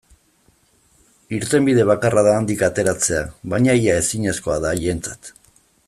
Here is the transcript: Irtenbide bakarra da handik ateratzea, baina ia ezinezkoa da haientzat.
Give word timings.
Irtenbide 1.39 1.85
bakarra 1.91 2.23
da 2.29 2.33
handik 2.37 2.63
ateratzea, 2.69 3.21
baina 3.55 3.77
ia 3.83 3.99
ezinezkoa 4.05 4.57
da 4.65 4.73
haientzat. 4.77 5.33